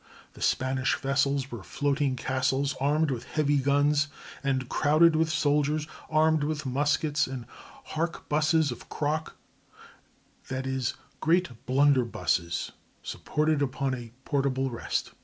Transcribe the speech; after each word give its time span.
The 0.33 0.41
Spanish 0.41 0.95
vessels 0.95 1.51
were 1.51 1.61
floating 1.61 2.15
castles 2.15 2.75
armed 2.81 3.11
with 3.11 3.25
heavy 3.25 3.57
guns 3.59 4.07
and 4.43 4.67
crowded 4.67 5.15
with 5.15 5.29
soldiers 5.29 5.85
armed 6.09 6.43
with 6.43 6.65
muskets 6.65 7.27
and 7.27 7.45
"harquebuses 7.93 8.71
of 8.71 8.89
crock,"—that 8.89 10.65
is, 10.65 10.95
great 11.19 11.49
blunderbusses 11.67 12.71
supported 13.03 13.61
upon 13.61 13.93
a 13.93 14.11
portable 14.25 14.71
rest. 14.71 15.11